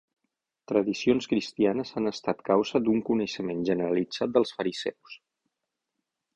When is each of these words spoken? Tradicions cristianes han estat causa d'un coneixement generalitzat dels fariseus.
Tradicions 0.69 1.27
cristianes 1.33 1.91
han 1.99 2.11
estat 2.13 2.41
causa 2.49 2.83
d'un 2.87 3.05
coneixement 3.11 3.63
generalitzat 3.71 4.35
dels 4.39 4.59
fariseus. 4.59 5.19